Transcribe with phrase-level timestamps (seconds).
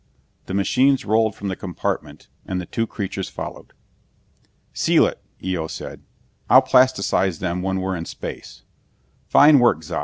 [0.47, 3.73] The machines rolled from the compartment, and the two creatures followed.
[4.73, 6.01] "Seal it," Eo said.
[6.49, 8.63] "I'll plasticize them when we're in space.
[9.27, 9.99] Fine work, Za.